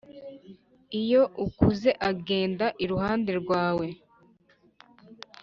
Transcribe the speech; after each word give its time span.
iyo 1.01 1.21
ukuze 1.45 1.91
agenda 2.09 2.65
iruhande 2.83 3.31
rwawe 3.41 3.87